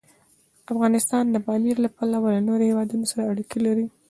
افغانستان 0.73 1.25
د 1.29 1.35
پامیر 1.47 1.75
له 1.85 1.89
پلوه 1.95 2.29
له 2.35 2.41
نورو 2.47 2.63
هېوادونو 2.69 3.05
سره 3.11 3.23
اړیکې 3.31 3.59
لري. 3.65 3.85